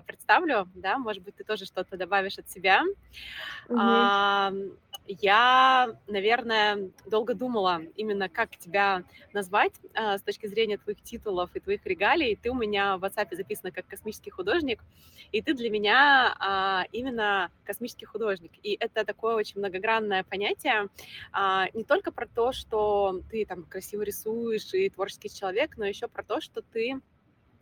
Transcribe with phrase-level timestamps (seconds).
[0.00, 2.82] представлю, да, может быть, ты тоже что-то добавишь от себя.
[3.68, 4.76] Мгм.
[5.06, 9.02] Я, наверное, долго думала именно, как тебя
[9.34, 12.36] назвать а, с точки зрения твоих титулов и твоих регалий.
[12.36, 14.82] Ты у меня в WhatsApp записана как космический художник,
[15.30, 18.52] и ты для меня а, именно космический художник.
[18.62, 20.88] И это такое очень многогранное понятие,
[21.32, 26.08] а, не только про то, что ты там красиво рисуешь и творческий человек, но еще
[26.08, 27.00] про то, что ты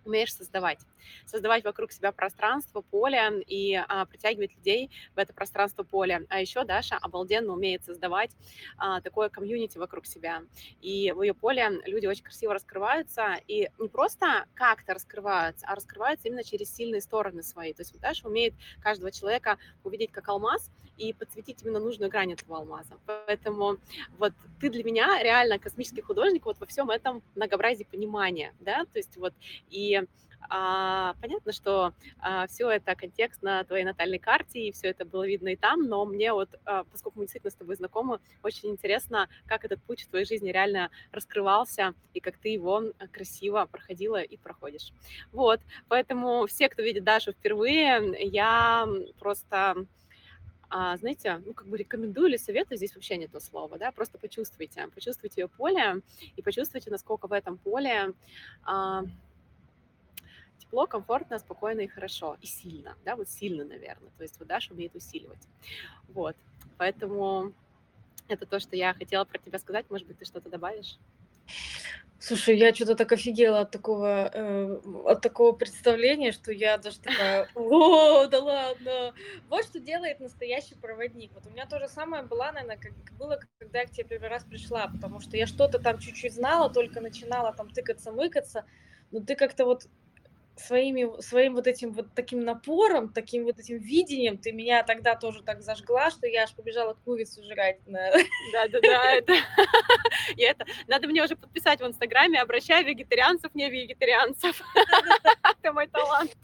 [0.04, 0.80] умеешь создавать.
[1.26, 6.26] Создавать вокруг себя пространство, поле и а, притягивать людей в это пространство поле.
[6.28, 8.30] А еще Даша обалденно умеет создавать
[8.76, 10.42] а, такое комьюнити вокруг себя.
[10.80, 13.36] И в ее поле люди очень красиво раскрываются.
[13.46, 17.72] И не просто как-то раскрываются, а раскрываются именно через сильные стороны свои.
[17.72, 20.70] То есть вот Даша умеет каждого человека увидеть как алмаз
[21.02, 22.94] и подсветить именно нужную грань этого алмаза.
[23.26, 23.78] Поэтому
[24.18, 28.98] вот ты для меня реально космический художник вот во всем этом многообразии понимания, да, то
[28.98, 29.34] есть вот
[29.70, 30.02] и
[30.48, 35.26] а, понятно, что а, все это контекст на твоей натальной карте, и все это было
[35.26, 39.28] видно и там, но мне вот, а, поскольку мы действительно с тобой знакомы, очень интересно,
[39.46, 44.36] как этот путь в твоей жизни реально раскрывался, и как ты его красиво проходила и
[44.36, 44.92] проходишь.
[45.32, 48.86] Вот, поэтому все, кто видит Дашу впервые, я
[49.18, 49.86] просто
[50.74, 54.16] а, знаете, ну, как бы рекомендую или советую, здесь вообще не то слово, да, просто
[54.16, 56.00] почувствуйте, почувствуйте ее поле
[56.34, 58.14] и почувствуйте, насколько в этом поле
[58.64, 59.04] а,
[60.58, 64.72] тепло, комфортно, спокойно и хорошо, и сильно, да, вот сильно, наверное, то есть вот Даша
[64.72, 65.46] умеет усиливать,
[66.08, 66.36] вот,
[66.78, 67.52] поэтому
[68.28, 70.96] это то, что я хотела про тебя сказать, может быть, ты что-то добавишь?
[72.24, 77.48] Слушай, я что-то так офигела от такого, э, от такого представления, что я даже такая,
[77.56, 79.12] о, да ладно.
[79.48, 81.32] Вот что делает настоящий проводник.
[81.34, 84.28] Вот у меня то же самое было, наверное, как было, когда я к тебе первый
[84.28, 88.66] раз пришла, потому что я что-то там чуть-чуть знала, только начинала там тыкаться-мыкаться,
[89.10, 89.88] но ты как-то вот
[90.62, 95.42] своими, своим вот этим вот таким напором, таким вот этим видением ты меня тогда тоже
[95.42, 97.78] так зажгла, что я аж побежала курицу жрать.
[97.86, 99.32] Да-да-да, это...
[100.36, 100.64] И это...
[100.86, 104.60] Надо мне уже подписать в Инстаграме, обращай вегетарианцев, не вегетарианцев.
[105.62, 106.36] Это мой талант.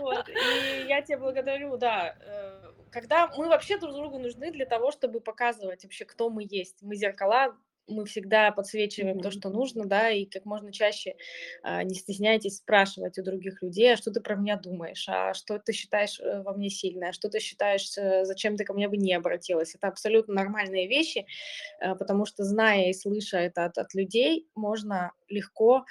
[0.00, 0.28] Вот.
[0.28, 2.16] И я тебе благодарю, да.
[2.20, 6.82] Э, когда мы вообще друг другу нужны для того, чтобы показывать вообще, кто мы есть.
[6.82, 7.56] Мы зеркала
[7.86, 9.22] мы всегда подсвечиваем mm-hmm.
[9.22, 11.16] то, что нужно, да, и как можно чаще
[11.62, 15.58] а, не стесняйтесь спрашивать у других людей, а что ты про меня думаешь, а что
[15.58, 18.88] ты считаешь э, во мне сильное, а что ты считаешь, э, зачем ты ко мне
[18.88, 19.74] бы не обратилась.
[19.74, 21.26] Это абсолютно нормальные вещи,
[21.80, 25.84] э, потому что зная и слыша это от, от людей, можно легко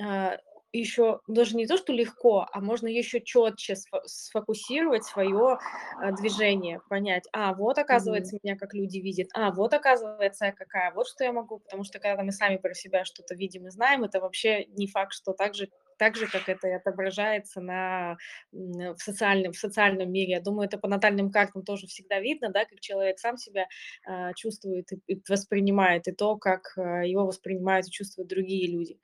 [0.00, 0.38] а,
[0.72, 5.58] еще даже не то, что легко, а можно еще четче сфокусировать свое
[6.00, 8.40] а, движение, понять, а вот оказывается mm-hmm.
[8.42, 11.98] меня как люди видят, а вот оказывается я какая, вот что я могу, потому что
[11.98, 15.54] когда мы сами про себя что-то видим и знаем, это вообще не факт, что так
[15.54, 15.68] же
[15.98, 18.16] так же, как это и отображается на,
[18.52, 20.34] в, социальном, в социальном мире.
[20.34, 23.66] Я думаю, это по натальным картам тоже всегда видно, да, как человек сам себя
[24.08, 28.98] э, чувствует и, и воспринимает, и то, как э, его воспринимают и чувствуют другие люди.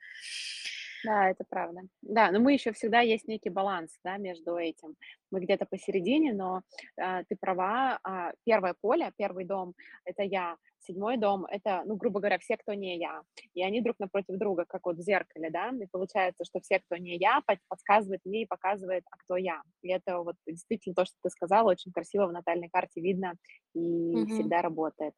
[1.05, 1.81] Да, это правда.
[2.01, 4.95] Да, но мы еще всегда есть некий баланс, да, между этим.
[5.35, 6.61] Мы где-то посередине, но
[6.97, 7.99] а, ты права.
[8.03, 9.73] А, первое поле, первый дом–
[10.05, 10.55] это я.
[10.79, 13.21] Седьмой дом– это, ну, грубо говоря, все, кто не я.
[13.53, 15.71] И они друг напротив друга, как вот в зеркале, да.
[15.71, 19.61] И получается, что все, кто не я, подсказывает мне и показывает, а кто я.
[19.81, 23.33] И это вот действительно то, что ты сказала, очень красиво в натальной карте видно
[23.73, 24.27] и mm-hmm.
[24.27, 25.13] всегда работает.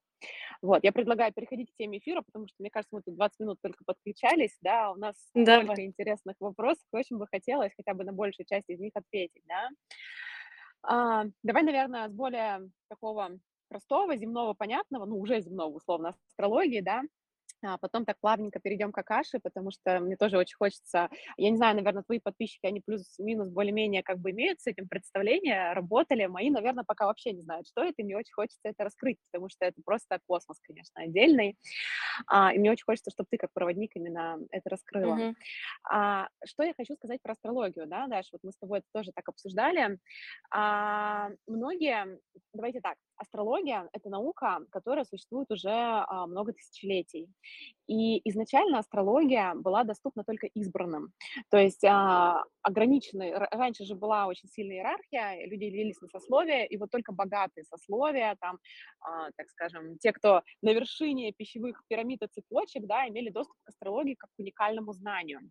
[0.62, 3.60] Вот, я предлагаю переходить к теме эфира, потому что, мне кажется, мы тут 20 минут
[3.62, 5.66] только подключались, да, у нас Давай.
[5.66, 9.70] столько интересных вопросов, очень бы хотелось хотя бы на большую часть из них ответить, да.
[10.84, 13.40] А, давай, наверное, с более такого
[13.70, 17.02] простого, земного, понятного, ну, уже земного, условно, астрологии, да,
[17.64, 21.58] а потом так плавненько перейдем к Акаше, потому что мне тоже очень хочется, я не
[21.58, 26.50] знаю, наверное, твои подписчики, они плюс-минус более-менее как бы имеют с этим представление, работали, мои,
[26.50, 29.66] наверное, пока вообще не знают, что это, и мне очень хочется это раскрыть, потому что
[29.66, 31.58] это просто космос, конечно, отдельный,
[32.28, 35.16] а, и мне очень хочется, чтобы ты как проводник именно это раскрыла.
[35.16, 35.34] Mm-hmm.
[35.92, 39.12] А, что я хочу сказать про астрологию, да, Даш, вот мы с тобой это тоже
[39.14, 40.00] так обсуждали.
[40.52, 42.20] А, многие,
[42.54, 47.28] давайте так, астрология— это наука, которая существует уже а, много тысячелетий.
[47.88, 51.14] И изначально астрология была доступна только избранным.
[51.50, 53.34] То есть а, ограниченной...
[53.52, 58.36] Раньше же была очень сильная иерархия, люди делились на сословия, и вот только богатые сословия,
[58.40, 58.58] там,
[59.00, 63.70] а, так скажем, те, кто на вершине пищевых пирамид и цепочек, да, имели доступ к
[63.70, 65.42] астрологии как к уникальному знанию.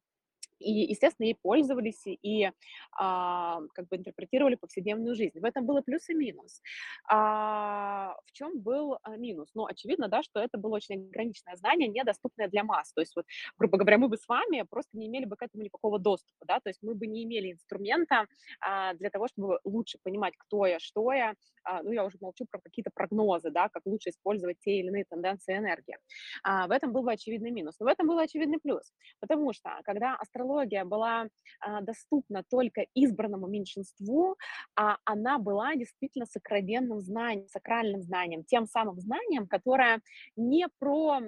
[0.59, 2.51] И, естественно, ей пользовались и
[2.93, 5.39] а, как бы интерпретировали повседневную жизнь.
[5.39, 6.63] В этом было плюс и минус.
[7.09, 9.51] А, в чем был а, минус?
[9.55, 12.93] Ну, очевидно, да, что это было очень ограниченное знание, недоступное для масс.
[12.93, 13.27] То есть, вот,
[13.59, 16.61] грубо говоря, мы бы с вами просто не имели бы к этому никакого доступа, да,
[16.61, 18.27] то есть мы бы не имели инструмента
[18.61, 22.47] а, для того, чтобы лучше понимать, кто я, что я, а, ну, я уже молчу
[22.51, 25.97] про какие-то прогнозы, да, как лучше использовать те или иные тенденции энергии.
[26.43, 27.77] А, в этом был бы очевидный минус.
[27.81, 30.46] Но в этом был очевидный плюс, потому что, когда астрология
[30.85, 31.29] была
[31.61, 34.37] а, доступна только избранному меньшинству,
[34.75, 40.01] а она была действительно сокровенным знанием, сакральным знанием, тем самым знанием, которое
[40.37, 41.21] не про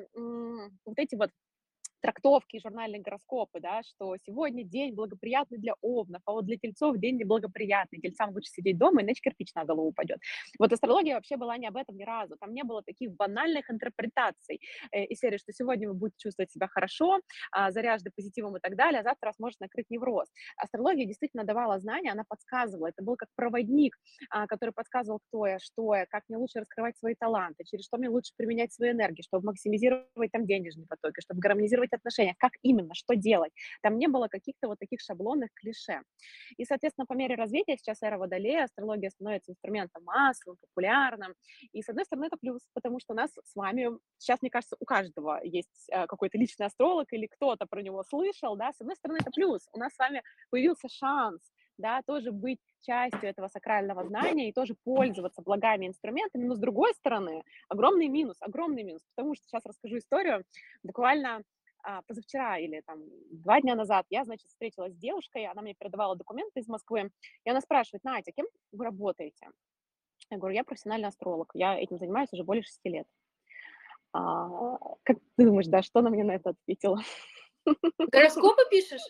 [0.85, 1.31] вот эти вот
[2.01, 7.17] трактовки, журнальные гороскопы, да, что сегодня день благоприятный для овнов, а вот для тельцов день
[7.17, 10.19] неблагоприятный, тельцам лучше сидеть дома, иначе кирпич на голову упадет.
[10.59, 14.61] Вот астрология вообще была не об этом ни разу, там не было таких банальных интерпретаций
[14.93, 17.19] э, из серии, что сегодня вы будете чувствовать себя хорошо,
[17.57, 20.29] э, заряжены позитивом и так далее, а завтра вас может накрыть невроз.
[20.57, 23.97] Астрология действительно давала знания, она подсказывала, это был как проводник,
[24.35, 27.99] э, который подсказывал, кто я, что я, как мне лучше раскрывать свои таланты, через что
[27.99, 32.53] мне лучше применять свои энергии, чтобы максимизировать там денежные потоки, чтобы гармонизировать быть отношениях, как
[32.63, 33.53] именно, что делать.
[33.83, 36.03] Там не было каких-то вот таких шаблонных клише.
[36.57, 41.35] И, соответственно, по мере развития сейчас эра Водолея, астрология становится инструментом массовым, популярным.
[41.73, 44.85] И, с одной стороны, это плюс, потому что нас с вами, сейчас, мне кажется, у
[44.85, 49.19] каждого есть э, какой-то личный астролог или кто-то про него слышал, да, с одной стороны,
[49.21, 49.69] это плюс.
[49.73, 51.41] У нас с вами появился шанс
[51.79, 56.93] да, тоже быть частью этого сакрального знания и тоже пользоваться благами инструментами, но с другой
[56.95, 60.45] стороны, огромный минус, огромный минус, потому что сейчас расскажу историю,
[60.83, 61.43] буквально
[61.83, 66.17] а, позавчера или там два дня назад я, значит, встретилась с девушкой, она мне передавала
[66.17, 67.11] документы из Москвы,
[67.45, 69.49] и она спрашивает, Надя, кем вы работаете?
[70.31, 73.07] Я говорю, я профессиональный астролог, я этим занимаюсь уже более шести лет.
[74.13, 77.01] А, как ты думаешь, да, что она мне на это ответила?
[77.99, 79.03] Гороскопы пишешь?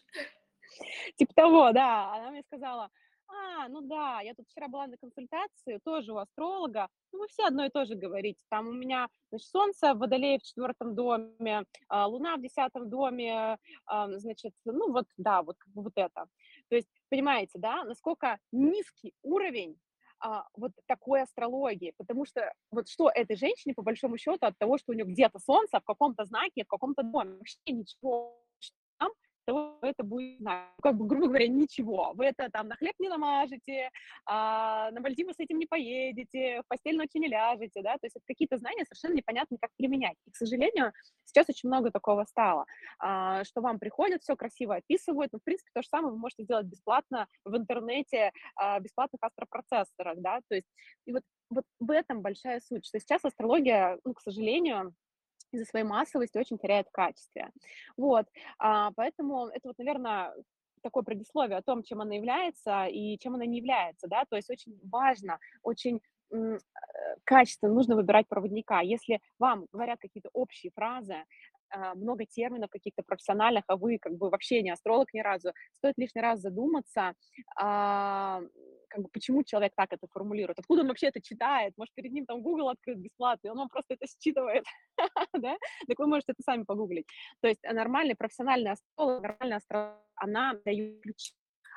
[1.16, 2.14] Типа того, да.
[2.14, 2.90] Она мне сказала,
[3.28, 6.88] а, ну да, я тут вчера была на консультации, тоже у астролога.
[7.12, 8.40] Ну, вы все одно и то же говорите.
[8.50, 13.58] Там у меня, значит, Солнце в Водолее в четвертом доме, а, Луна в десятом доме,
[13.86, 16.26] а, значит, ну вот, да, вот вот это.
[16.68, 19.78] То есть, понимаете, да, насколько низкий уровень
[20.20, 24.78] а, вот такой астрологии, потому что вот что этой женщине, по большому счету, от того,
[24.78, 28.36] что у нее где-то Солнце в каком-то знаке, в каком-то доме, вообще ничего
[29.48, 30.38] того это будет,
[30.82, 32.12] как бы, грубо говоря, ничего.
[32.14, 33.90] Вы это там на хлеб не намажете,
[34.26, 38.16] а, на Мальдивы с этим не поедете, в постель ночью не ляжете, да, то есть
[38.16, 40.16] это какие-то знания совершенно непонятно, как применять.
[40.26, 40.92] И, к сожалению,
[41.24, 42.66] сейчас очень много такого стало,
[42.98, 46.44] а, что вам приходят, все красиво описывают, но, в принципе, то же самое вы можете
[46.44, 50.68] сделать бесплатно в интернете, а, бесплатных астропроцессорах, да, то есть
[51.06, 54.94] и вот, вот в этом большая суть, что сейчас астрология, ну, к сожалению,
[55.52, 57.50] из-за своей массовости очень теряет в качестве.
[57.96, 58.26] Вот,
[58.58, 60.34] а, поэтому это вот, наверное,
[60.82, 64.50] такое предисловие о том, чем она является и чем она не является, да, то есть
[64.50, 66.00] очень важно, очень
[66.32, 66.58] э,
[67.24, 68.80] качественно нужно выбирать проводника.
[68.80, 71.24] Если вам говорят какие-то общие фразы,
[71.70, 75.94] а, много терминов каких-то профессиональных, а вы как бы вообще не астролог ни разу, стоит
[75.98, 77.14] лишний раз задуматься,
[77.56, 78.40] а,
[78.88, 82.26] как бы, почему человек так это формулирует, откуда он вообще это читает, может, перед ним
[82.26, 84.64] там Google открыт бесплатный, он вам просто это считывает,
[85.34, 85.56] да,
[85.86, 87.06] так вы можете это сами погуглить.
[87.40, 91.32] То есть нормальный профессиональный астролог, нормальная астролог, она дает ключи,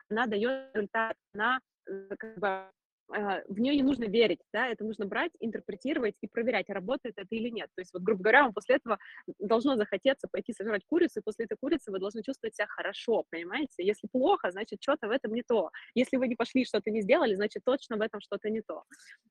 [0.09, 2.71] она дает результат, она э, как бы
[3.11, 7.49] в нее не нужно верить, да, это нужно брать, интерпретировать и проверять, работает это или
[7.49, 7.69] нет.
[7.75, 8.97] То есть, вот, грубо говоря, вам после этого
[9.39, 13.83] должно захотеться пойти сожрать курицу, и после этой курицы вы должны чувствовать себя хорошо, понимаете?
[13.83, 15.71] Если плохо, значит, что-то в этом не то.
[15.95, 18.83] Если вы не пошли, что-то не сделали, значит, точно в этом что-то не то.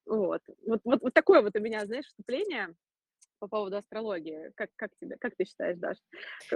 [0.07, 0.43] Вот.
[0.66, 2.75] Вот, вот, вот такое вот у меня, знаешь, вступление
[3.40, 4.52] по поводу астрологии.
[4.54, 5.97] Как, как, тебе, как ты считаешь, Даш?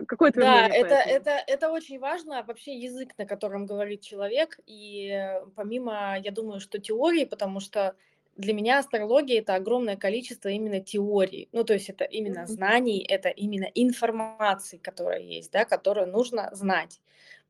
[0.07, 4.61] Какое твое да, мнение это, это, это очень важно, вообще язык, на котором говорит человек.
[4.67, 7.97] И э, помимо, я думаю, что теории, потому что
[8.37, 11.49] для меня астрология это огромное количество именно теорий.
[11.53, 17.01] Ну, то есть это именно знаний, это именно информации, которая есть, да, которую нужно знать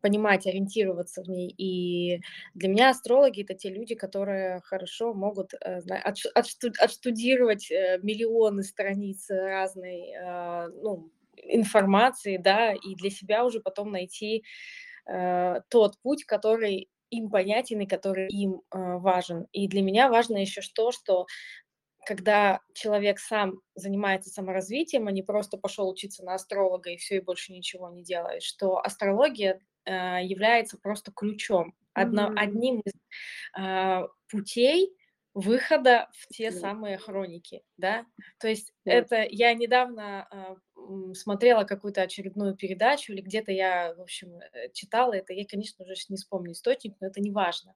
[0.04, 1.49] понимать, ориентироваться в ней.
[1.56, 2.20] И
[2.52, 5.80] для меня астрологи это те люди, которые хорошо могут э,
[6.34, 14.44] отштудировать э, миллионы страниц разной э, ну, информации, да, и для себя уже потом найти
[15.68, 19.46] тот путь, который им понятен и который им важен.
[19.52, 21.26] И для меня важно еще что, что
[22.06, 27.20] когда человек сам занимается саморазвитием, а не просто пошел учиться на астролога и все, и
[27.20, 32.36] больше ничего не делает, что астрология является просто ключом, одно, mm-hmm.
[32.36, 32.92] одним из
[33.58, 34.92] э, путей
[35.32, 38.06] выхода в те самые хроники, да.
[38.38, 38.92] То есть yeah.
[38.92, 45.12] это я недавно э, смотрела какую-то очередную передачу или где-то я, в общем, э, читала
[45.14, 45.32] это.
[45.32, 47.74] Я, конечно, уже не вспомню источник, но это не важно.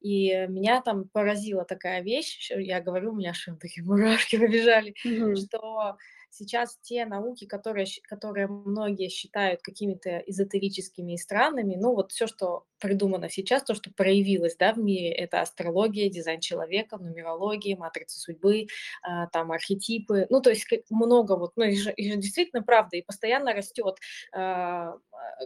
[0.00, 5.34] И меня там поразила такая вещь, я говорю, у меня аж такие мурашки побежали, mm-hmm.
[5.34, 5.96] что
[6.30, 12.64] сейчас те науки, которые, которые многие считают какими-то эзотерическими и странными, ну вот все, что
[12.78, 18.68] придумано сейчас, то, что проявилось да, в мире, это астрология, дизайн человека, нумерология, матрица судьбы,
[19.02, 22.96] а, там архетипы, ну то есть много вот, ну и же, и же действительно правда,
[22.96, 23.96] и постоянно растет
[24.32, 24.94] а,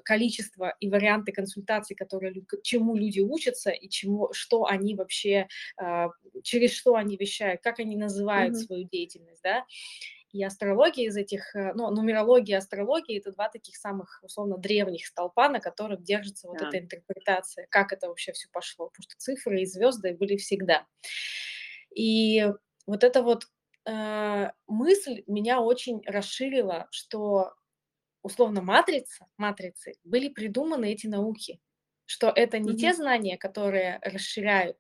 [0.04, 6.10] количество и варианты консультаций, которые, чему люди учатся и чему, что они вообще, а,
[6.42, 8.66] через что они вещают, как они называют mm-hmm.
[8.66, 9.64] свою деятельность, да,
[10.32, 15.06] и астрология из этих, э, ну, нумерология и астрология– это два таких самых, условно, древних
[15.06, 16.68] столпа, на которых держится вот да.
[16.68, 20.86] эта интерпретация, как это вообще все пошло, потому что цифры и звезды были всегда.
[21.94, 22.46] И
[22.86, 23.44] вот эта вот
[23.84, 27.54] э, мысль меня очень расширила, что,
[28.22, 31.60] условно, матрица, матрицы были придуманы эти науки,
[32.06, 32.76] что это не mm-hmm.
[32.76, 34.78] те знания, которые расширяют,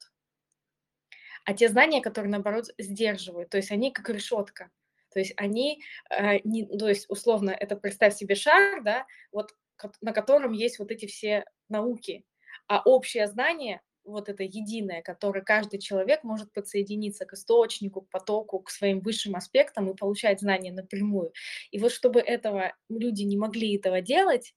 [1.44, 3.50] а те знания, которые, наоборот, сдерживают.
[3.50, 4.70] То есть они как решетка.
[5.12, 9.52] То есть они, э, не, то есть условно, это представь себе шар, да, вот
[10.00, 12.24] на котором есть вот эти все науки,
[12.68, 18.60] а общее знание вот это единое, которое каждый человек может подсоединиться к источнику, к потоку,
[18.60, 21.32] к своим высшим аспектам и получать знания напрямую.
[21.70, 24.54] И вот чтобы этого люди не могли этого делать,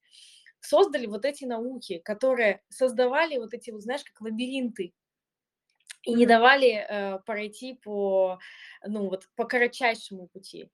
[0.59, 4.93] создали вот эти науки, которые создавали вот эти, вот, знаешь, как лабиринты
[6.05, 8.39] и не давали э, пройти по,
[8.85, 10.69] ну, вот, по кратчайшему пути.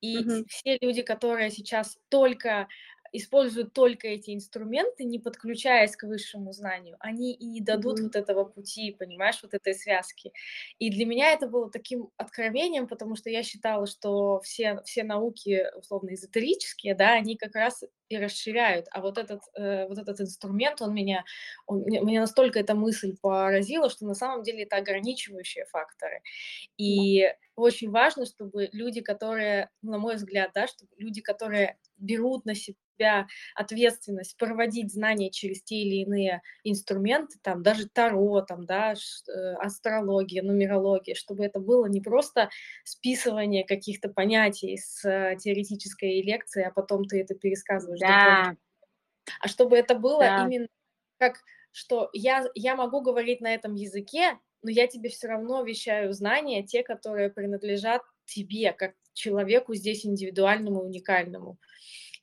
[0.00, 0.44] И mm-hmm.
[0.48, 2.68] все люди, которые сейчас только
[3.12, 8.04] используют только эти инструменты, не подключаясь к высшему знанию, они и не дадут mm-hmm.
[8.04, 10.32] вот этого пути, понимаешь, вот этой связки.
[10.78, 15.66] И для меня это было таким откровением, потому что я считала, что все, все науки,
[15.76, 18.86] условно, эзотерические, да, они как раз и расширяют.
[18.90, 21.24] А вот этот, э, вот этот инструмент, он меня,
[21.66, 26.22] он, меня настолько эта мысль поразила, что на самом деле это ограничивающие факторы.
[26.76, 32.54] И очень важно, чтобы люди, которые, на мой взгляд, да, чтобы люди, которые берут на
[32.54, 38.92] себя себя ответственность проводить знания через те или иные инструменты, там даже таро, там, да,
[38.92, 42.50] э, астрология, нумерология, чтобы это было не просто
[42.84, 48.00] списывание каких-то понятий с э, теоретической лекции, а потом ты это пересказываешь.
[48.08, 48.56] Да.
[49.40, 50.46] А чтобы это было да.
[50.46, 50.68] именно
[51.18, 51.40] как,
[51.70, 56.62] что я, я могу говорить на этом языке, но я тебе все равно вещаю знания,
[56.64, 61.58] те, которые принадлежат тебе, как человеку здесь индивидуальному, уникальному.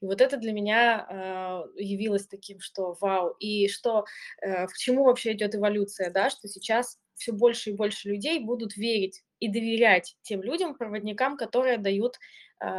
[0.01, 3.35] И вот это для меня э, явилось таким, что вау.
[3.39, 4.05] И что,
[4.41, 8.77] э, к чему вообще идет эволюция, да, что сейчас все больше и больше людей будут
[8.77, 12.17] верить и доверять тем людям, проводникам, которые дают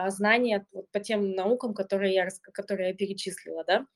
[0.08, 3.86] знания вот, по тем наукам, которые я, которые я перечислила, да.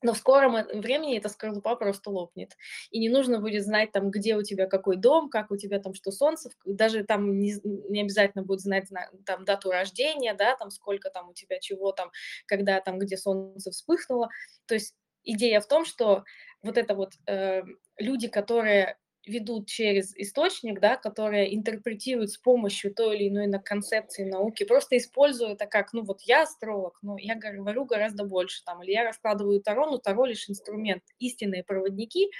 [0.00, 2.56] Но в скором времени эта скорлупа просто лопнет.
[2.90, 5.92] И не нужно будет знать, там, где у тебя какой дом, как у тебя там
[5.92, 6.50] что солнце.
[6.64, 8.86] Даже там не, не обязательно будет знать
[9.26, 12.10] там, дату рождения, да, там сколько там у тебя чего там,
[12.46, 14.28] когда там, где солнце вспыхнуло.
[14.66, 16.24] То есть идея в том, что
[16.62, 17.62] вот это вот э,
[17.98, 24.64] люди, которые ведут через источник, да, которые интерпретируют с помощью той или иной концепции науки,
[24.64, 28.92] просто используя это как, ну вот я астролог, но я говорю гораздо больше, там, или
[28.92, 31.02] я раскладываю Таро, но Таро лишь инструмент.
[31.18, 32.30] Истинные проводники,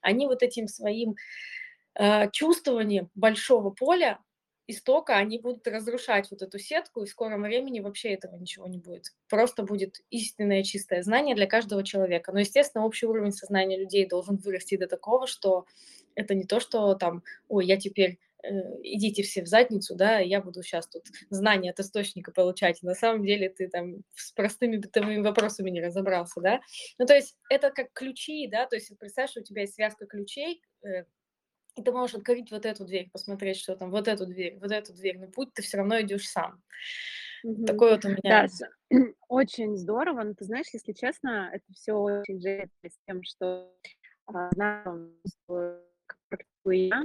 [0.00, 1.16] они вот этим своим
[1.98, 4.18] э, чувствованием большого поля
[4.70, 8.78] истока, они будут разрушать вот эту сетку, и в скором времени вообще этого ничего не
[8.78, 9.06] будет.
[9.28, 12.32] Просто будет истинное чистое знание для каждого человека.
[12.32, 15.66] Но, естественно, общий уровень сознания людей должен вырасти до такого, что
[16.14, 18.48] это не то, что там, ой, я теперь э,
[18.82, 22.82] идите все в задницу, да, я буду сейчас тут знания от источника получать.
[22.82, 26.60] На самом деле ты там с простыми бытовыми вопросами не разобрался, да.
[26.98, 30.06] Ну, то есть это как ключи, да, то есть представь, что у тебя есть связка
[30.06, 31.04] ключей, э,
[31.76, 34.92] и ты можешь открыть вот эту дверь, посмотреть, что там, вот эту дверь, вот эту
[34.92, 36.62] дверь, но путь ты все равно идешь сам.
[37.44, 37.64] Угу.
[37.64, 38.48] Такой вот у меня.
[38.48, 38.48] Да,
[39.28, 43.72] очень здорово, но ты знаешь, если честно, это все очень жалеет с тем, что
[44.26, 44.50] а,
[46.28, 47.04] практикую я,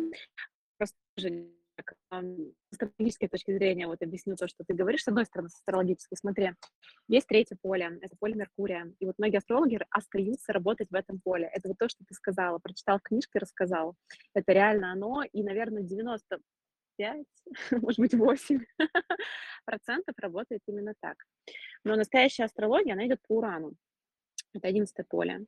[0.78, 5.56] просто с стратегической точки зрения вот объясню то, что ты говоришь, с одной стороны, с
[5.56, 6.52] астрологической, смотри,
[7.08, 11.50] есть третье поле, это поле Меркурия, и вот многие астрологи остаются работать в этом поле.
[11.54, 13.96] Это вот то, что ты сказала, прочитал книжки, рассказал.
[14.34, 17.26] Это реально оно, и, наверное, 95,
[17.72, 18.60] может быть, 8
[19.66, 21.18] процентов работает именно так.
[21.84, 23.74] Но настоящая астрология, она идет по Урану.
[24.54, 25.46] Это одиннадцатое поле.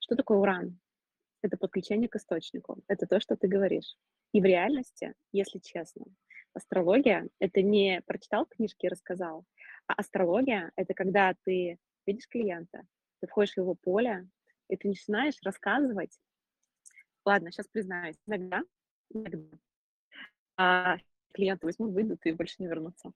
[0.00, 0.78] Что такое Уран?
[1.42, 2.82] Это подключение к источнику.
[2.88, 3.96] Это то, что ты говоришь.
[4.32, 6.04] И в реальности, если честно,
[6.54, 9.44] астрология— это не прочитал книжки и рассказал,
[9.86, 12.82] А астрология— это когда ты видишь клиента,
[13.20, 14.28] ты входишь в его поле,
[14.68, 16.18] и ты начинаешь рассказывать.
[17.24, 18.62] Ладно, сейчас признаюсь, иногда,
[19.10, 19.58] иногда
[20.56, 20.96] а,
[21.36, 23.12] клиенты возьмут, выйдут и больше не вернутся.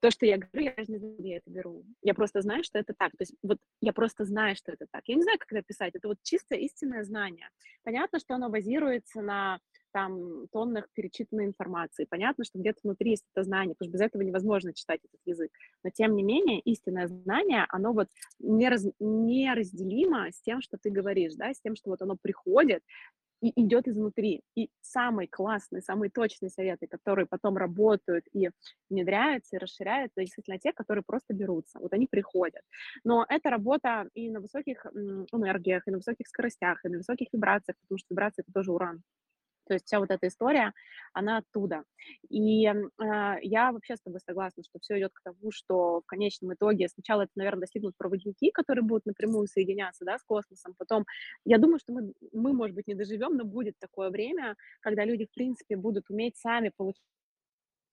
[0.00, 1.84] То, что я говорю, я даже не знаю, где я это беру.
[2.02, 3.10] Я просто знаю, что это так.
[3.12, 5.02] То есть вот я просто знаю, что это так.
[5.06, 5.94] Я не знаю, как это писать.
[5.94, 7.48] Это вот чисто истинное знание.
[7.82, 9.58] Понятно, что оно базируется на
[9.92, 12.04] там тоннах перечитанной информации.
[12.10, 15.52] Понятно, что где-то внутри есть это знание, потому что без этого невозможно читать этот язык.
[15.84, 18.08] Но тем не менее, истинное знание, оно вот
[18.40, 22.82] нераз, неразделимо с тем, что ты говоришь, да, с тем, что вот оно приходит,
[23.40, 24.42] и идет изнутри.
[24.56, 28.50] И самые классные, самые точные советы, которые потом работают и
[28.90, 31.78] внедряются, и расширяются, действительно те, которые просто берутся.
[31.78, 32.62] Вот они приходят.
[33.04, 34.86] Но это работа и на высоких
[35.32, 39.02] энергиях, и на высоких скоростях, и на высоких вибрациях, потому что вибрации— это тоже уран.
[39.66, 40.72] То есть вся вот эта история,
[41.12, 41.84] она оттуда.
[42.28, 42.72] И э,
[43.42, 47.22] я вообще с тобой согласна, что все идет к тому, что в конечном итоге сначала
[47.22, 50.74] это, наверное, достигнут проводники, которые будут напрямую соединяться да, с космосом.
[50.78, 51.04] Потом,
[51.44, 55.26] я думаю, что мы, мы, может быть, не доживем, но будет такое время, когда люди,
[55.26, 56.98] в принципе, будут уметь сами получать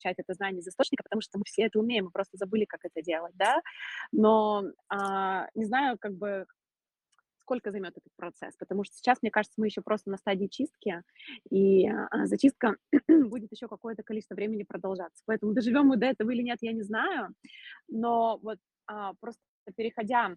[0.04, 3.02] это знание из источника, потому что мы все это умеем, мы просто забыли, как это
[3.02, 3.62] делать, да,
[4.12, 6.46] но а, не знаю, как бы,
[7.52, 11.04] сколько займет этот процесс, потому что сейчас, мне кажется, мы еще просто на стадии чистки,
[11.50, 12.78] и а, зачистка
[13.10, 15.22] будет еще какое-то количество времени продолжаться.
[15.26, 17.34] Поэтому доживем мы до этого или нет, я не знаю,
[17.90, 19.42] но вот а, просто
[19.76, 20.30] переходя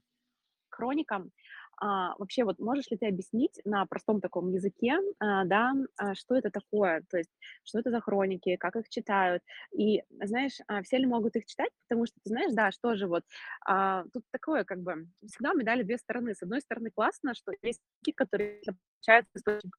[0.71, 1.30] к хроникам,
[1.78, 6.37] а, вообще, вот можешь ли ты объяснить на простом таком языке, а, да, а, что
[6.37, 7.31] это такое, то есть
[7.64, 11.71] что это за хроники, как их читают, и, знаешь, а, все ли могут их читать,
[11.88, 13.25] потому что, ты знаешь, да, что же вот,
[13.66, 17.81] а, тут такое, как бы, всегда медали две стороны, с одной стороны, классно, что есть
[18.00, 18.61] такие, которые
[19.00, 19.76] получаются источник,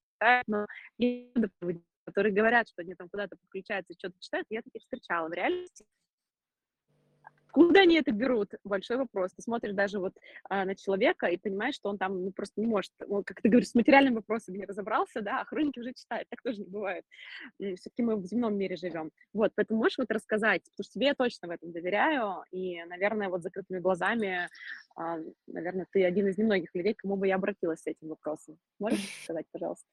[0.48, 0.68] но
[2.06, 5.86] которые говорят, что они там куда-то подключаются, что-то читают, я таких встречала в реальности,
[7.56, 8.52] Откуда они это берут?
[8.66, 9.32] Большой вопрос.
[9.32, 10.14] Ты смотришь даже вот
[10.50, 13.48] а, на человека и понимаешь, что он там ну, просто не может, он, как ты
[13.48, 17.06] говоришь, с материальным вопросом не разобрался, да, а хроники уже читает, так тоже не бывает.
[17.58, 19.10] Все-таки мы в земном мире живем.
[19.32, 23.30] Вот, поэтому можешь вот рассказать, потому что тебе я точно в этом доверяю, и, наверное,
[23.30, 24.50] вот закрытыми глазами,
[24.98, 28.58] а, наверное, ты один из немногих людей, к кому бы я обратилась с этим вопросом.
[28.80, 29.88] Можешь сказать, пожалуйста?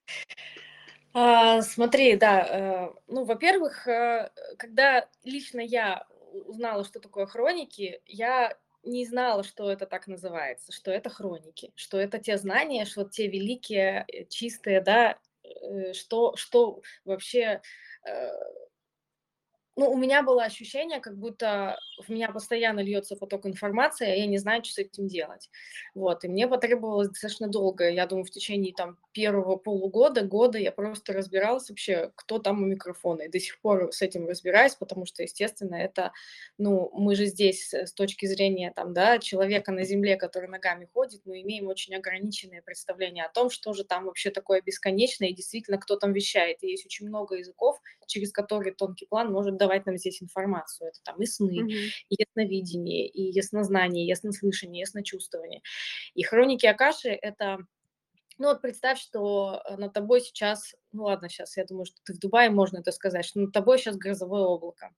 [1.15, 6.07] А, смотри, да, э, ну, во-первых, э, когда лично я
[6.47, 11.99] узнала, что такое хроники, я не знала, что это так называется, что это хроники, что
[11.99, 17.61] это те знания, что те великие, э, чистые, да, э, что, что вообще
[18.05, 18.31] э,
[19.77, 24.27] ну, у меня было ощущение, как будто в меня постоянно льется поток информации, а я
[24.27, 25.51] не знаю, что с этим делать.
[25.95, 30.73] Вот, и мне потребовалось достаточно долго, я думаю, в течение там первого полугода, года я
[30.73, 35.07] просто разбиралась вообще, кто там у микрофона, и до сих пор с этим разбираюсь, потому
[35.07, 36.13] что, естественно, это,
[36.59, 41.23] ну, мы же здесь с точки зрения там, да, человека на земле, который ногами ходит,
[41.25, 45.79] мы имеем очень ограниченное представление о том, что же там вообще такое бесконечное, и действительно,
[45.79, 46.63] кто там вещает.
[46.63, 50.89] И есть очень много языков, через которые тонкий план может давать нам здесь информацию.
[50.89, 51.91] Это там и сны, mm-hmm.
[52.09, 55.63] и ясновидение, и яснознание, и яснослышание, и ясночувствование.
[56.15, 57.59] И хроники Акаши— это
[58.39, 62.15] ну вот представь, что э, над тобой сейчас, ну ладно, сейчас я думаю, что ты
[62.15, 64.91] в Дубае, можно это сказать, что над тобой сейчас грозовое облако.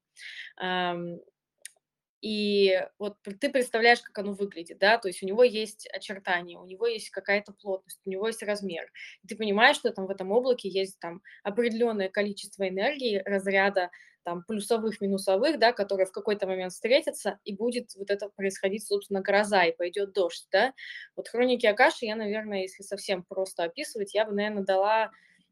[2.24, 6.64] И вот ты представляешь, как оно выглядит, да, то есть у него есть очертания, у
[6.64, 8.90] него есть какая-то плотность, у него есть размер.
[9.22, 13.90] И ты понимаешь, что там в этом облаке есть там определенное количество энергии, разряда
[14.24, 19.20] там плюсовых, минусовых, да, которые в какой-то момент встретятся, и будет вот это происходить, собственно,
[19.20, 20.72] гроза, и пойдет дождь, да.
[21.16, 25.10] Вот хроники Акаши я, наверное, если совсем просто описывать, я бы, наверное, дала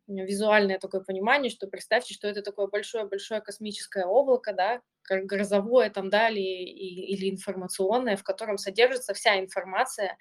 [0.08, 6.28] визуальное такое понимание, что представьте, что это такое большое-большое космическое облако, да, грозовое там, да,
[6.28, 10.16] или, или информационное, в котором содержится вся информация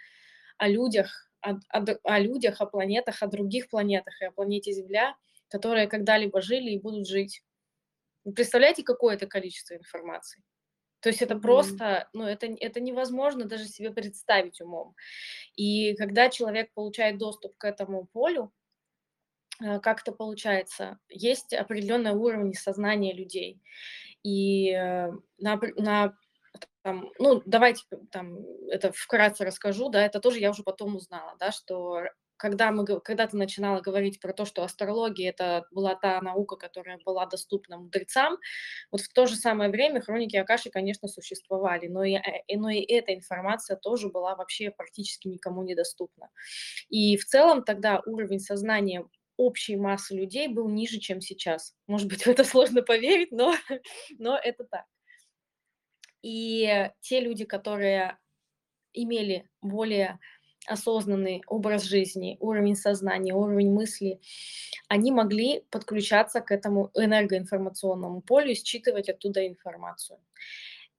[0.58, 5.16] о людях, о, о, о людях, о планетах, о других планетах и о планете Земля,
[5.50, 7.42] которые когда-либо жили и будут жить.
[8.24, 10.44] Представляете, какое это количество информации?
[11.02, 14.96] То есть это просто, ну, это, это невозможно даже себе представить умом.
[15.56, 18.54] И когда человек получает доступ к этому полю,
[19.62, 21.00] Э, как это получается?
[21.10, 23.62] Есть определенный уровень сознания людей.
[24.24, 26.18] И э, на, на
[26.84, 31.52] там, ну, давайте там это вкратце расскажу, да, это тоже я уже потом узнала, да,
[31.52, 32.04] что
[32.42, 36.98] когда, мы, когда ты начинала говорить про то, что астрология это была та наука, которая
[37.06, 38.40] была доступна мудрецам,
[38.92, 42.82] вот в то же самое время хроники Акаши, конечно, существовали, но и, э, но и
[42.82, 46.32] эта информация тоже была вообще практически никому недоступна.
[46.90, 49.06] И в целом тогда уровень сознания
[49.38, 51.76] общей массы людей был ниже, чем сейчас.
[51.86, 53.54] Может быть, в это сложно поверить, но,
[54.18, 54.86] но это так.
[56.24, 58.18] И те люди, которые
[58.94, 60.20] имели более
[60.68, 64.20] осознанный образ жизни, уровень сознания, уровень мысли,
[64.88, 70.20] они могли подключаться к этому энергоинформационному полю и считывать оттуда информацию.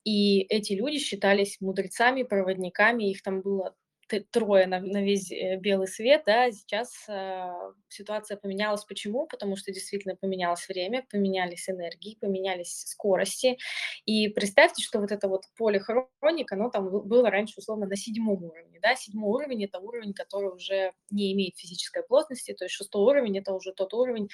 [0.05, 3.75] И эти люди считались мудрецами, проводниками, их там было
[4.20, 7.53] трое на, на весь э, белый свет, да, сейчас э,
[7.88, 8.85] ситуация поменялась.
[8.85, 9.27] Почему?
[9.27, 13.59] Потому что действительно поменялось время, поменялись энергии, поменялись скорости.
[14.05, 18.44] И представьте, что вот это вот поле хроник, оно там было раньше условно на седьмом
[18.44, 23.03] уровне, да, седьмой уровень– это уровень, который уже не имеет физической плотности, то есть шестой
[23.03, 24.29] уровень– это уже тот уровень,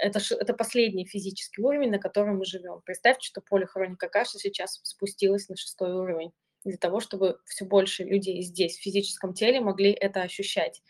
[0.00, 2.82] это, это последний физический уровень, на котором мы живем.
[2.84, 6.32] Представьте, что поле хроника каши сейчас спустилось на шестой уровень
[6.66, 10.82] для того, чтобы все больше людей здесь, в физическом теле, могли это ощущать.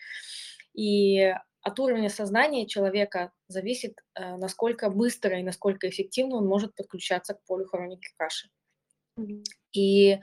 [0.75, 7.35] И от уровня сознания человека зависит, э, насколько быстро и насколько эффективно он может подключаться
[7.35, 8.49] к полю хроники каши.
[9.73, 10.19] И э,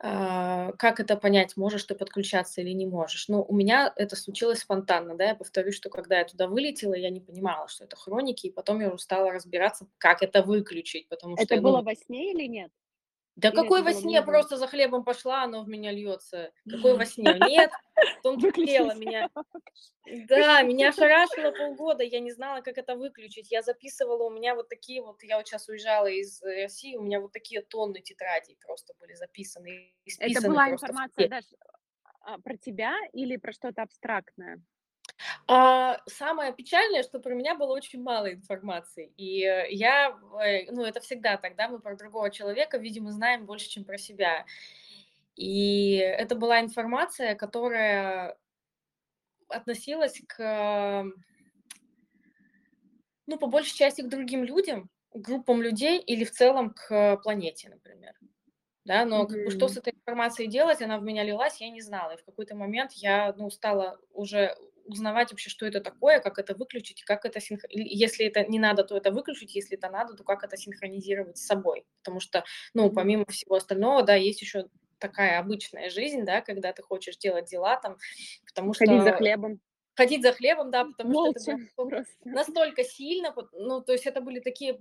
[0.00, 3.28] как это понять, можешь ты подключаться или не можешь?
[3.28, 7.10] Ну, у меня это случилось спонтанно, да, я повторюсь, что когда я туда вылетела, я
[7.10, 11.34] не понимала, что это хроники, и потом я уже стала разбираться, как это выключить, потому
[11.34, 11.54] это что...
[11.54, 11.84] Это было ну...
[11.84, 12.72] во сне или нет?
[13.38, 16.50] Да Или какой во сне, просто за хлебом пошла, оно в меня льется.
[16.68, 17.38] Какой во сне?
[17.46, 17.70] Нет,
[18.24, 19.30] он тело меня.
[20.26, 23.52] Да, меня шарашило полгода, я не знала, как это выключить.
[23.52, 27.20] Я записывала, у меня вот такие вот, я вот сейчас уезжала из России, у меня
[27.20, 29.94] вот такие тонны тетрадей просто были записаны.
[30.18, 31.56] Это была информация, Даша,
[32.42, 34.60] про тебя или про что-то абстрактное?
[35.46, 39.12] А, самое печальное, что про меня было очень мало информации.
[39.16, 43.68] И э, я, э, ну, это всегда тогда мы про другого человека, видимо, знаем больше,
[43.68, 44.44] чем про себя.
[45.36, 48.36] И это была информация, которая
[49.48, 51.04] относилась к,
[53.26, 58.14] ну, по большей части к другим людям, группам людей или в целом к планете, например.
[58.84, 61.82] Да, но как бы, что с этой информацией делать, она в меня лилась, я не
[61.82, 62.12] знала.
[62.12, 64.56] И в какой-то момент я ну, стала уже
[64.88, 67.60] узнавать вообще, что это такое, как это выключить, как это синх...
[67.70, 71.46] если это не надо, то это выключить, если это надо, то как это синхронизировать с
[71.46, 76.72] собой, потому что, ну, помимо всего остального, да, есть еще такая обычная жизнь, да, когда
[76.72, 77.96] ты хочешь делать дела там,
[78.46, 78.86] потому что...
[78.86, 79.60] Ходить за хлебом.
[79.94, 84.20] Ходить за хлебом, да, потому Молча что это было настолько сильно, ну, то есть это
[84.20, 84.78] были такие,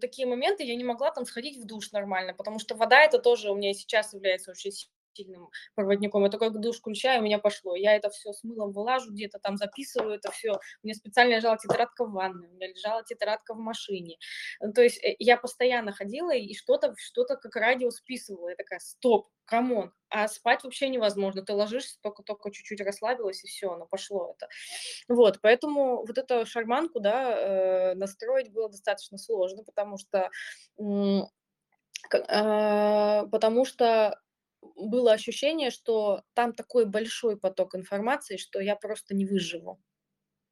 [0.00, 3.50] такие моменты, я не могла там сходить в душ нормально, потому что вода это тоже
[3.50, 4.72] у меня сейчас является очень
[5.14, 6.24] сильным проводником.
[6.24, 7.74] Я такой душ включаю, у меня пошло.
[7.76, 10.52] Я это все с мылом вылажу, где-то там записываю это все.
[10.52, 14.18] У меня специально лежала тетрадка в ванной, у меня лежала тетрадка в машине.
[14.60, 18.50] Ну, то есть э, я постоянно ходила и что-то что как радио списывала.
[18.50, 21.42] Я такая, стоп, come on, а спать вообще невозможно.
[21.42, 24.48] Ты ложишься, только-только чуть-чуть расслабилась, и все, оно пошло это.
[25.08, 30.30] Вот, поэтому вот эту шарманку, да, э, настроить было достаточно сложно, потому что
[32.08, 34.18] потому что
[34.76, 39.80] было ощущение, что там такой большой поток информации, что я просто не выживу.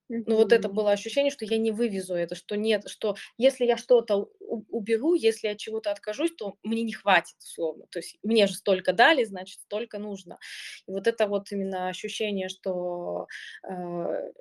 [0.08, 3.76] Ну, вот это было ощущение, что я не вывезу это, что нет, что если я
[3.76, 7.86] что-то уберу, если я чего-то откажусь, то мне не хватит, условно.
[7.90, 10.40] То есть мне же столько дали, значит, столько нужно.
[10.88, 13.28] И вот это вот именно ощущение, что
[13.62, 14.32] э,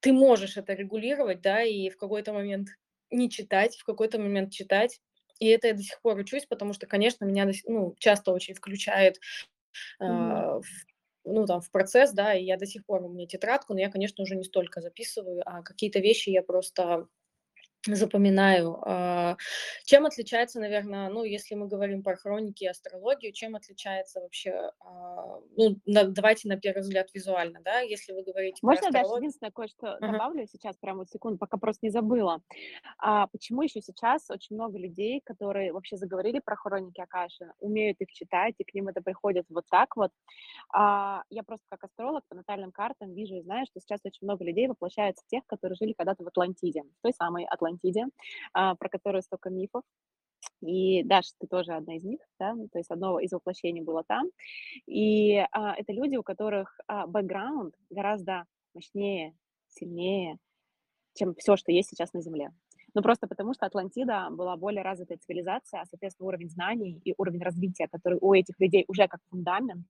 [0.00, 2.68] ты можешь это регулировать, да, и в какой-то момент
[3.10, 5.00] не читать, в какой-то момент читать,
[5.38, 9.18] и это я до сих пор учусь, потому что, конечно, меня ну, часто очень включает
[10.00, 10.62] э, mm-hmm.
[10.62, 10.66] в,
[11.24, 13.90] ну, там, в процесс, да, и я до сих пор у меня тетрадку, но я,
[13.90, 17.08] конечно, уже не столько записываю, а какие-то вещи я просто
[17.86, 18.78] запоминаю.
[18.82, 19.36] А,
[19.84, 25.40] чем отличается, наверное, ну, если мы говорим про хроники и астрологию, чем отличается вообще, а,
[25.56, 29.86] ну, давайте на первый взгляд визуально, да, если вы говорите Можно про даже единственное кое-что
[29.86, 30.12] uh-huh.
[30.12, 32.40] добавлю сейчас, прямо вот секунду, пока просто не забыла.
[32.98, 38.10] А, почему еще сейчас очень много людей, которые вообще заговорили про хроники Акаши, умеют их
[38.12, 40.10] читать, и к ним это приходит вот так вот.
[40.72, 44.44] А, я просто как астролог по натальным картам вижу и знаю, что сейчас очень много
[44.44, 48.06] людей воплощаются тех, которые жили когда-то в Атлантиде, в той самой Атлантиде Атлантиде,
[48.52, 49.82] а, про которую столько мифов.
[50.60, 54.28] И Даша, ты тоже одна из них, да, то есть одно из воплощений было там.
[54.86, 59.34] И а, это люди, у которых а, бэкграунд гораздо мощнее,
[59.68, 60.38] сильнее,
[61.14, 62.50] чем все, что есть сейчас на Земле.
[62.94, 67.42] Ну, просто потому что Атлантида была более развитая цивилизация, а, соответственно, уровень знаний и уровень
[67.42, 69.86] развития, который у этих людей уже как фундамент,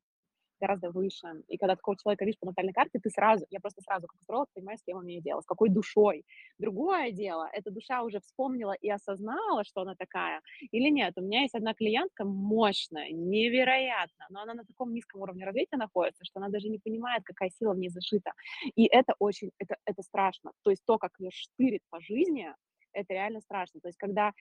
[0.65, 1.27] гораздо выше.
[1.49, 4.49] И когда такого человека видишь по натальной карте, ты сразу, я просто сразу как астролог
[4.55, 6.25] понимаю, с кем имею дело, с какой душой.
[6.59, 10.41] Другое дело, эта душа уже вспомнила и осознала, что она такая,
[10.73, 11.15] или нет.
[11.17, 16.25] У меня есть одна клиентка мощная, невероятно, но она на таком низком уровне развития находится,
[16.25, 18.33] что она даже не понимает, какая сила в ней зашита.
[18.75, 20.53] И это очень, это, это страшно.
[20.63, 22.55] То есть то, как ее штырит по жизни,
[22.95, 23.81] это реально страшно.
[23.81, 24.33] То есть, когда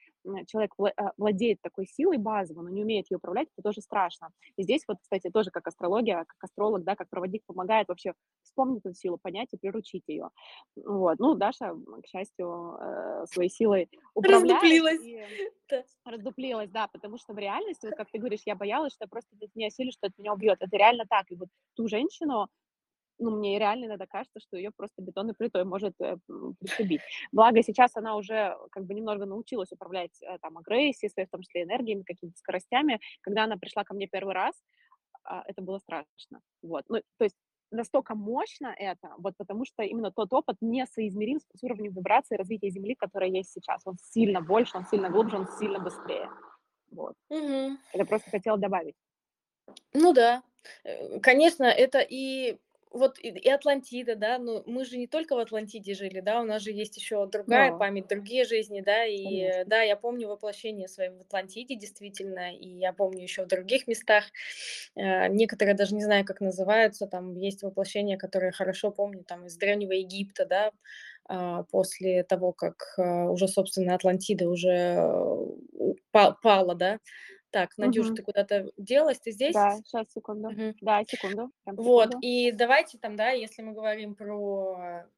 [0.46, 4.30] человек э, владеет такой силой базовой, но не умеет ее управлять, это тоже страшно.
[4.56, 8.84] И здесь вот, кстати, тоже как астрология, как астролог, да, как проводник помогает вообще вспомнить
[8.84, 10.28] эту силу, понять и приручить ее.
[10.76, 11.18] Вот.
[11.18, 14.62] Ну, Даша, к счастью, э, своей силой управляет.
[14.62, 15.04] Раздуплилась.
[15.04, 15.20] И...
[16.04, 19.66] Раздуплилась, да, потому что в реальности, вот как ты говоришь, я боялась, что просто не
[19.66, 20.58] осилю, что это меня убьет.
[20.60, 21.30] Это реально так.
[21.30, 22.48] И вот ту женщину,
[23.18, 26.16] ну, мне реально иногда кажется, что ее просто бетонной плитой может э.
[27.32, 31.42] Благо, сейчас она уже как бы немного научилась управлять э, там агрессией, своей, в том
[31.42, 33.00] числе энергиями, какими-то скоростями.
[33.20, 34.54] Когда она пришла ко мне первый раз,
[35.30, 36.40] э, это было страшно.
[36.62, 36.84] Вот.
[36.88, 37.36] Ну, то есть
[37.70, 42.94] настолько мощно это, вот потому что именно тот опыт несоизмерим с уровнем вибрации развития Земли,
[42.94, 43.82] которая есть сейчас.
[43.84, 46.28] Он сильно больше, он сильно глубже, он сильно быстрее.
[46.90, 47.14] Вот.
[47.30, 47.76] Угу.
[47.92, 48.94] Это просто хотела добавить.
[49.92, 50.42] Ну да,
[50.84, 52.58] э, конечно, это и
[52.94, 56.44] вот и, и Атлантида, да, но мы же не только в Атлантиде жили, да, у
[56.44, 59.64] нас же есть еще другая Да, память, другие жизни, да, и э, конечно.
[59.66, 64.24] да, я помню воплощение свое в Атлантиде, действительно, и я помню еще в других местах,
[64.96, 69.56] Э, некоторые даже не знаю, как называются, там есть воплощения, которые хорошо помню, там из
[69.56, 70.72] Древнего Египта, да,
[71.26, 76.98] а, после того, как а, уже, собственно, Атлантида уже э, пала, да.
[77.54, 78.16] Так, Надюш, Мгм.
[78.16, 79.56] ты куда-то делась, ты здесь?
[79.56, 80.48] Да, сейчас, секунду.
[80.50, 80.74] Мгм.
[80.80, 82.18] Да, секунду, прям Вот, секунду.
[82.20, 85.08] и давайте там, да, если мы говорим про,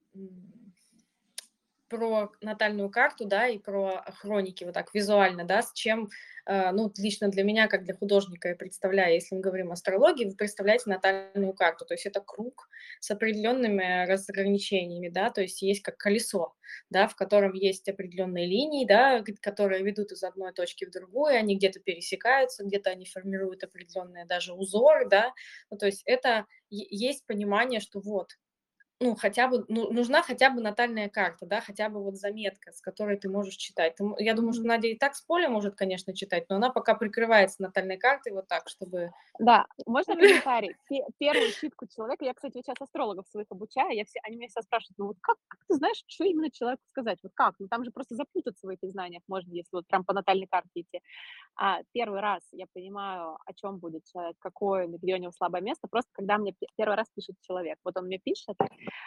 [1.89, 6.09] про натальную карту, да, и про хроники, вот так визуально, да, с чем,
[6.47, 10.25] э, ну, лично для меня, как для художника, я представляю, если мы говорим о астрологии,
[10.27, 12.69] вы представляете натальную карту, то есть это круг
[13.01, 16.55] с определенными разграничениями, да, то есть есть как колесо,
[16.91, 21.57] да, в котором есть определенные линии, да, которые ведут из одной точки в другую, они
[21.57, 25.33] где-то пересекаются, где-то они формируют определенные даже узоры, да,
[25.71, 28.33] ну, то есть это есть понимание, что вот,
[28.99, 32.81] ну, хотя бы, ну, нужна хотя бы натальная карта, да, хотя бы вот заметка, с
[32.81, 33.95] которой ты можешь читать.
[33.97, 34.63] Ты я думаю, что.
[34.65, 38.49] Надя и так с поля может, конечно, читать, но она пока прикрывается натальной картой вот
[38.49, 39.11] так, чтобы...
[39.39, 40.75] Да, можно комментарий?
[40.89, 44.63] Пе- Первую читку человека, я, кстати, сейчас астрологов своих обучаю, я все, они меня всегда
[44.63, 47.19] спрашивают, ну вот как, как ты знаешь, что именно человеку сказать?
[47.23, 47.55] Вот как?
[47.59, 50.71] Ну там же просто запутаться в этих знаниях можно, если вот прям по натальной карте
[50.81, 51.01] идти.
[51.55, 55.87] А первый раз я понимаю, о чем будет человек, какое, где у него слабое место,
[55.91, 57.79] просто когда мне пе- первый раз пишет человек.
[57.85, 58.57] Вот он мне пишет,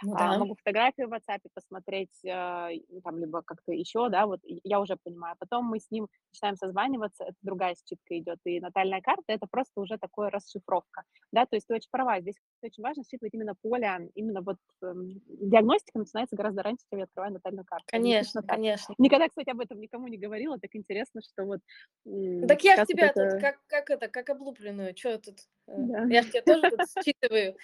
[0.02, 0.34] Ну а, да.
[0.34, 4.98] могу фотографию в WhatsApp посмотреть, а, ну, там, либо как-то еще, да, вот я уже
[5.04, 5.36] понимаю.
[5.40, 9.80] Потом мы с ним начинаем созваниваться, это другая считка идет, и натальная карта это просто
[9.82, 14.10] уже такое расшифровка, да, то есть ты очень права, здесь очень важно считывать именно поле,
[14.16, 17.86] именно вот эм, диагностика начинается гораздо раньше, чем я открываю натальную карту.
[17.96, 18.96] Это Конечно, конечно.
[18.98, 21.60] Никогда, кстати, об этом никому не говорила, так интересно, что вот
[22.06, 25.40] м, Так я вот тебя тут это, как, как это, как облупленную, что тут?
[25.68, 27.56] э, да, Я тебя тоже тут считываю.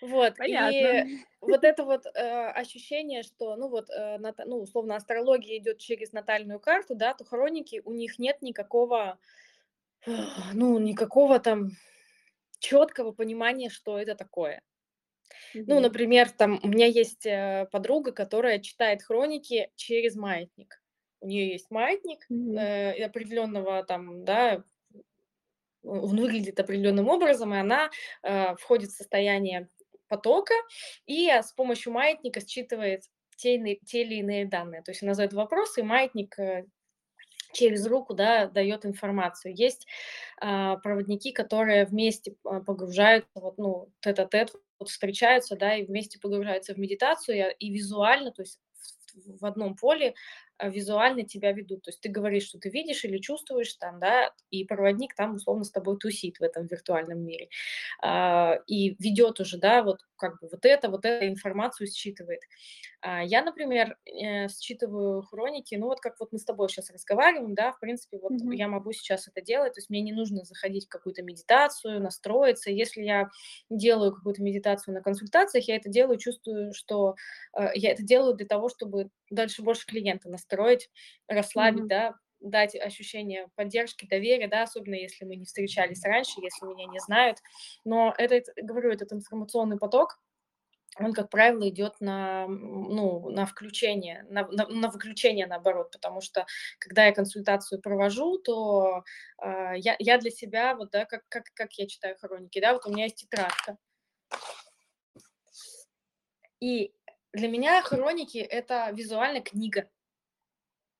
[0.00, 1.04] Вот, понятно.
[1.46, 5.78] и вот это вот э, ощущение, что, ну вот, э, нат- ну, условно, астрология идет
[5.78, 9.18] через натальную карту, да, то хроники, у них нет никакого,
[10.54, 11.70] ну, никакого там
[12.58, 14.62] четкого понимания, что это такое.
[15.54, 20.82] Ну, например, там у меня есть э, подруга, которая читает хроники через маятник.
[21.20, 24.62] У нее есть маятник э, определенного там, да,
[25.82, 27.90] он выглядит определенным образом, и она
[28.22, 29.68] э, входит в состояние
[30.08, 30.54] потока
[31.06, 33.04] и э, с помощью маятника считывает
[33.36, 34.82] те, те или иные данные.
[34.82, 36.66] То есть она задает вопросы, и маятник э,
[37.52, 39.54] через руку да, дает информацию.
[39.54, 39.86] Есть
[40.40, 46.74] а, проводники, которые вместе а, погружаются, вот, ну, тет-а-тет, вот встречаются, да, и вместе погружаются
[46.74, 48.60] в медитацию, и, и визуально, то есть
[49.14, 50.14] в, в одном поле а,
[50.62, 51.82] визуально тебя ведут.
[51.84, 55.64] То есть ты говоришь, что ты видишь или чувствуешь там, да, и проводник там условно
[55.64, 57.48] с тобой тусит в этом виртуальном мире.
[58.02, 62.40] А, и ведет уже, да, вот как бы вот это, вот эту информацию считывает.
[63.00, 67.54] А, Я, например, э, считываю хроники, ну вот как вот мы с тобой сейчас разговариваем,
[67.54, 68.50] да, в принципе, вот Мгм.
[68.50, 72.70] я могу сейчас это делать, то есть мне не нужно заходить в какую-то медитацию, настроиться.
[72.70, 73.28] Если я
[73.70, 77.14] делаю какую-то медитацию на консультациях, я это делаю, чувствую, что
[77.56, 80.47] э, я это делаю для того, чтобы дальше больше клиента настроить,
[81.28, 81.88] расслабить, Мгм.
[81.88, 87.00] да, дать ощущение поддержки, доверия, да, особенно если мы не встречались раньше, если меня не
[87.00, 87.38] знают.
[87.84, 90.20] Но этот, говорю, этот информационный поток,
[90.98, 96.46] он, как правило, идет на, ну, на включение, на, на, на выключение наоборот, потому что
[96.78, 99.04] когда я консультацию провожу, то
[99.38, 102.86] а, я, я для себя, вот, да, как, как, как я читаю хроники, да, вот
[102.86, 103.78] у меня есть тетрадка,
[106.60, 106.92] и
[107.32, 109.88] для меня хроники это визуально книга,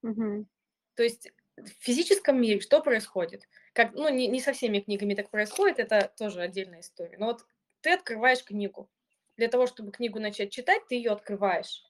[0.03, 0.47] Мгм.
[0.95, 1.31] то есть
[1.63, 3.43] в физическом мире что происходит?
[3.73, 7.19] Как, ну, не, не со всеми книгами так происходит, это тоже отдельная история.
[7.19, 7.45] Но вот
[7.81, 8.91] ты открываешь книгу.
[9.37, 11.85] Для того, чтобы книгу начать читать, ты ее открываешь.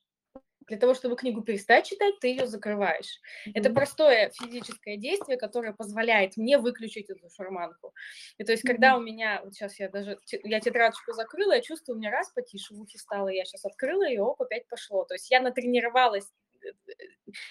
[0.66, 3.20] Для того, чтобы книгу перестать читать, ты ее закрываешь.
[3.46, 3.52] Mm-hmm.
[3.54, 7.94] Это простое физическое действие, которое позволяет мне выключить эту шарманку.
[8.36, 8.68] И то есть, mm-hmm.
[8.68, 12.30] когда у меня, вот сейчас я даже, я тетрадочку закрыла, я чувствую, у меня раз
[12.32, 15.06] потише в ухе стало, я сейчас открыла, и оп, опять пошло.
[15.06, 16.30] То есть я натренировалась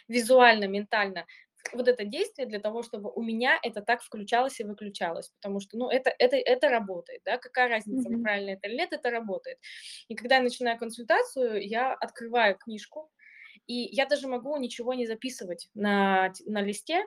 [0.07, 1.25] визуально, ментально
[1.73, 5.77] вот это действие для того, чтобы у меня это так включалось и выключалось, потому что,
[5.77, 8.21] ну, это, это, это работает, да, какая разница, mm-hmm.
[8.21, 9.59] правильно это или нет, это работает.
[10.07, 13.11] И когда я начинаю консультацию, я открываю книжку,
[13.65, 17.05] и я даже могу ничего не записывать на, на листе,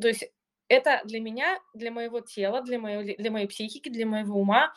[0.00, 0.30] то есть
[0.68, 4.72] это для меня, для моего тела, для моей, для моей психики, для моего ума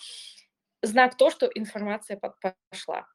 [0.82, 3.08] знак то, что информация пошла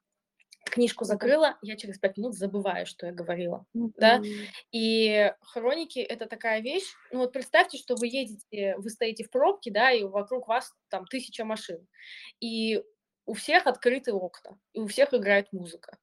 [0.70, 3.92] книжку закрыла, я через пять минут забываю, что я говорила, mm-hmm.
[3.96, 4.20] да,
[4.72, 9.70] и хроники это такая вещь, ну вот представьте, что вы едете, вы стоите в пробке,
[9.70, 11.86] да, и вокруг вас там тысяча машин,
[12.40, 12.82] и
[13.24, 15.98] у всех открыты окна, и у всех играет музыка,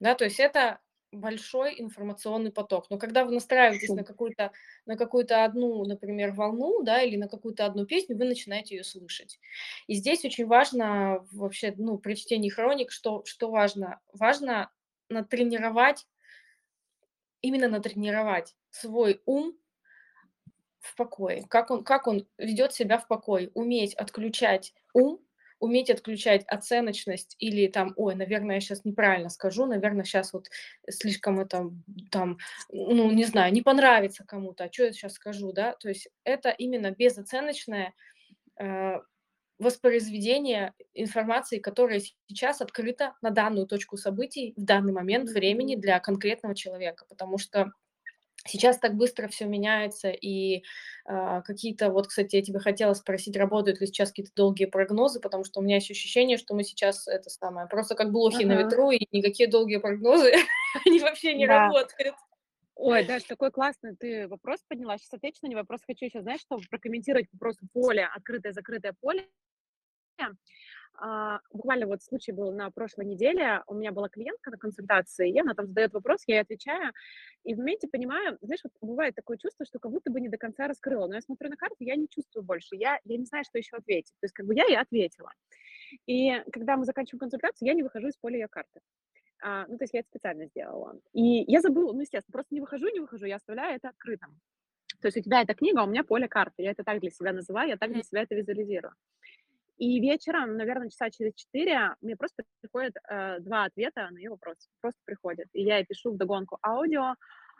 [0.00, 0.80] да, то есть это
[1.14, 2.86] большой информационный поток.
[2.90, 4.52] Но когда вы настраиваетесь на какую-то
[4.86, 9.38] на какую-то одну, например, волну, да, или на какую-то одну песню, вы начинаете ее слышать.
[9.86, 14.00] И здесь очень важно вообще, ну, при чтении хроник, что, что важно?
[14.12, 14.70] Важно
[15.08, 16.06] натренировать,
[17.40, 19.56] именно натренировать свой ум
[20.80, 25.23] в покое, как он, как он ведет себя в покое, уметь отключать ум
[25.64, 30.48] уметь отключать оценочность или там, ой, наверное, я сейчас неправильно скажу, наверное, сейчас вот
[30.88, 31.70] слишком это
[32.10, 32.38] там,
[32.70, 36.50] ну, не знаю, не понравится кому-то, а что я сейчас скажу, да, то есть это
[36.50, 37.94] именно безоценочное
[38.60, 39.00] э,
[39.58, 46.54] воспроизведение информации, которая сейчас открыта на данную точку событий в данный момент времени для конкретного
[46.54, 47.72] человека, потому что
[48.46, 50.64] Сейчас так быстро все меняется, и
[51.06, 55.44] э, какие-то, вот, кстати, я тебе хотела спросить, работают ли сейчас какие-то долгие прогнозы, потому
[55.44, 58.54] что у меня есть ощущение, что мы сейчас это самое, просто как блохи ага.
[58.54, 60.32] на ветру, и никакие долгие прогнозы,
[60.86, 61.68] они вообще не да.
[61.68, 62.14] работают.
[62.76, 64.98] Ой, Даш, такой классный ты вопрос подняла.
[64.98, 65.60] Сейчас отвечу на него.
[65.60, 69.28] Вопрос хочу еще, знаешь, чтобы прокомментировать вопрос поля, открытое-закрытое поле.
[70.96, 75.40] А, буквально вот случай был на прошлой неделе, у меня была клиентка на консультации, и
[75.40, 76.92] она там задает вопрос, я ей отвечаю,
[77.42, 80.38] и в моменте понимаю, знаешь, вот бывает такое чувство, что как будто бы не до
[80.38, 83.44] конца раскрыла, но я смотрю на карту, я не чувствую больше, я, я не знаю,
[83.44, 85.32] что еще ответить, то есть как бы я и ответила.
[86.06, 88.80] И когда мы заканчиваем консультацию, я не выхожу из поля ее карты.
[89.42, 90.98] А, ну, то есть я это специально сделала.
[91.12, 94.40] И я забыла, ну, естественно, просто не выхожу, не выхожу, я оставляю это открытым.
[95.00, 96.62] То есть у тебя эта книга, а у меня поле карты.
[96.62, 98.94] Я это так для себя называю, я так для себя это визуализирую.
[99.76, 104.56] И вечером, наверное, часа через четыре мне просто приходят э, два ответа на ее вопрос.
[104.80, 105.48] Просто приходят.
[105.52, 107.14] И я ей пишу в догонку аудио,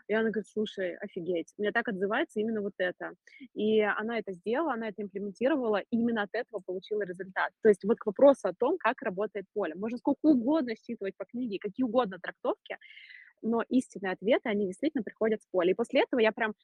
[0.06, 3.12] и она говорит, слушай, офигеть, мне так отзывается именно вот это.
[3.54, 7.52] И она это сделала, она это имплементировала, и именно от этого получила результат.
[7.62, 9.74] То есть вот к вопросу о том, как работает поле.
[9.74, 12.76] Можно сколько угодно считывать по книге, какие угодно трактовки,
[13.44, 15.72] но истинные ответы, они действительно приходят с поля.
[15.72, 16.54] И после этого я прям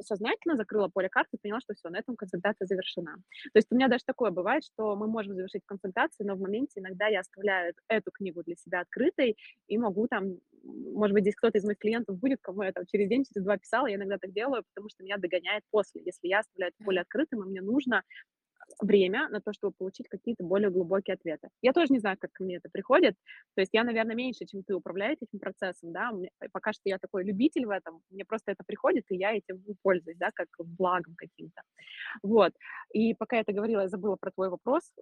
[0.00, 3.16] сознательно закрыла поле карты и поняла, что все, на этом консультация завершена.
[3.52, 6.80] То есть у меня даже такое бывает, что мы можем завершить консультацию, но в моменте
[6.80, 9.36] иногда я оставляю эту книгу для себя открытой
[9.68, 13.08] и могу там, может быть, здесь кто-то из моих клиентов будет, кому я там через
[13.08, 16.02] день, через два писала, я иногда так делаю, потому что меня догоняет после.
[16.04, 18.02] Если я оставляю это поле открытым, и мне нужно
[18.80, 21.48] время на то, чтобы получить какие-то более глубокие ответы.
[21.62, 23.16] Я тоже не знаю, как ко мне это приходит.
[23.54, 26.12] То есть я, наверное, меньше, чем ты управляешь этим процессом, да.
[26.12, 28.00] Мне, пока что я такой любитель в этом.
[28.10, 31.62] Мне просто это приходит, и я этим пользуюсь, да, как благом каким-то.
[32.22, 32.52] Вот.
[32.92, 34.92] И пока я это говорила, я забыла про твой вопрос.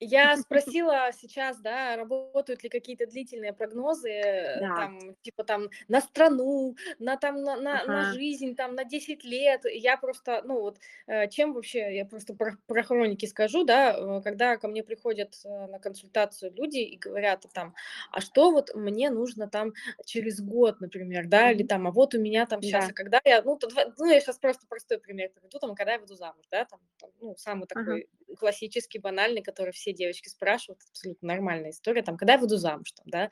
[0.00, 4.74] Я спросила сейчас, да, работают ли какие-то длительные прогнозы, э, да.
[4.74, 7.92] там, типа там на страну, на там на, на, ага.
[7.92, 9.62] на жизнь, там на 10 лет.
[9.70, 14.22] Я просто, ну вот, э, чем вообще, я просто про, про хроники скажу, да, э,
[14.22, 17.74] когда ко мне приходят на консультацию люди и говорят там,
[18.10, 19.72] а что вот мне нужно там
[20.06, 22.90] через год, например, да, или там, а вот у меня там сейчас, да.
[22.90, 25.98] а когда я, ну, то, ну, я сейчас просто простой пример приведу, там, когда я
[25.98, 28.19] выйду замуж, да, там, там ну, самый такой ага.
[28.38, 33.06] Классический, банальный, который все девочки спрашивают, абсолютно нормальная история, там, когда я выйду замуж, там,
[33.08, 33.30] да,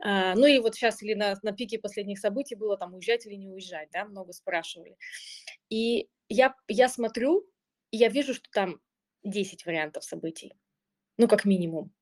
[0.00, 3.34] а, ну и вот сейчас или на, на пике последних событий было там уезжать или
[3.34, 4.96] не уезжать, да, много спрашивали.
[5.70, 7.48] И я, я смотрю,
[7.90, 8.80] и я вижу, что там
[9.24, 10.54] 10 вариантов событий,
[11.16, 11.92] ну, как минимум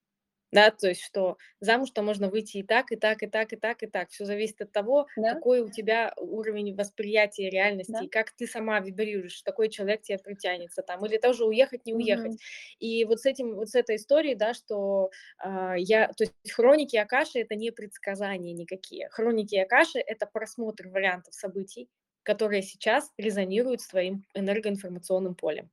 [0.56, 3.82] да, то есть что замуж-то можно выйти и так, и так, и так, и так,
[3.82, 4.08] и так.
[4.08, 5.34] Все зависит от того, да.
[5.34, 8.00] какой у тебя уровень восприятия реальности, да.
[8.02, 12.32] и как ты сама вибрируешь, такой человек тебе притянется там, или тоже уехать, не уехать.
[12.32, 12.40] Угу.
[12.78, 15.10] И вот с этим, вот с этой историей, да, что
[15.44, 19.10] э, я, то есть хроники Акаши это не предсказания никакие.
[19.10, 21.90] Хроники Акаши это просмотр вариантов событий,
[22.22, 25.70] которые сейчас резонируют с твоим энергоинформационным полем.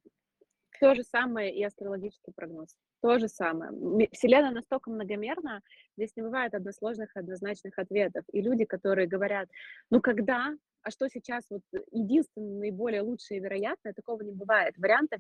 [0.82, 2.76] То же самое и астрологический прогноз.
[3.04, 3.72] То же самое.
[4.14, 5.60] Вселенная настолько многомерна,
[5.98, 8.24] здесь не бывает односложных, однозначных ответов.
[8.32, 9.50] И люди, которые говорят,
[9.92, 14.76] ну когда, а что сейчас вот единственное, наиболее лучшее и вероятное, такого не бывает.
[14.78, 15.20] Вариантов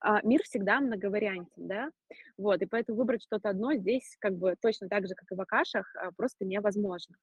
[0.00, 1.90] а, мир всегда многовариантен, да,
[2.38, 5.40] вот, и поэтому выбрать что-то одно здесь как бы точно так же, как и в
[5.42, 7.16] Акашах, а, просто невозможно.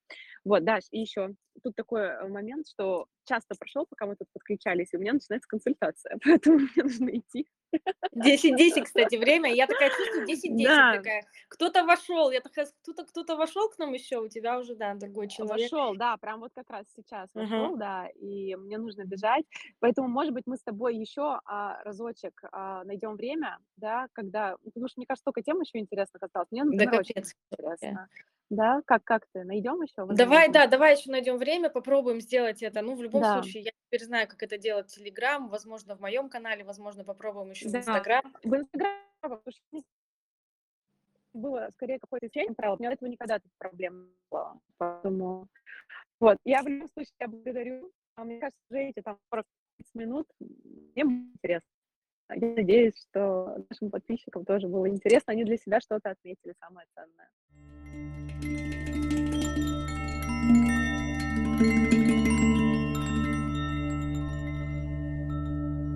[0.45, 1.33] Вот, Даш, и еще
[1.63, 5.49] тут такой э, момент, что часто прошел, пока мы тут подключались, и у меня начинается
[5.49, 7.47] консультация, поэтому мне нужно идти.
[8.15, 9.53] 10-10, кстати, время.
[9.53, 10.63] Я такая чувствую 10-10.
[10.63, 10.97] Да.
[10.97, 11.25] Такая.
[11.49, 12.31] Кто-то вошел.
[12.31, 15.71] Я такая, кто-то кто-то вошел к нам еще, у тебя уже, да, другой человек.
[15.71, 17.79] Вошел, да, прям вот как раз сейчас вошел, uh-huh.
[17.79, 19.45] да, и мне нужно бежать.
[19.79, 24.87] Поэтому, может быть, мы с тобой еще а, разочек а, найдем время, да, когда, потому
[24.87, 26.47] что мне кажется, столько тем еще интересных осталось.
[26.51, 28.07] Мне, например, да, очень интересно.
[28.49, 29.43] Да, как, как ты?
[29.43, 30.05] Найдем еще?
[30.15, 32.81] Давай, да, давай еще найдем время, попробуем сделать это.
[32.81, 33.41] Ну, в любом да.
[33.41, 37.51] случае, я теперь знаю, как это делать в Телеграм, возможно, в моем канале, возможно, попробуем
[37.51, 37.77] еще да.
[37.77, 38.23] в Инстаграм.
[38.43, 39.41] В Инстаграм,
[41.33, 44.59] было скорее какое-то течение правил, у меня этого никогда тут проблем не было.
[44.77, 45.47] Поэтому,
[46.19, 47.91] вот, я в любом случае я благодарю.
[48.15, 49.45] А мне кажется, уже эти там 40
[49.93, 51.69] минут, мне интересно.
[52.31, 57.29] Я надеюсь, что нашим подписчикам тоже было интересно, они для себя что-то отметили самое ценное.
[61.59, 61.88] Música